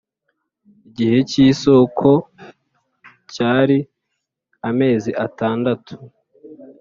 [0.87, 2.09] Igihe cy ‘isoko
[3.33, 3.77] cyari
[4.69, 5.93] amezi atandatu.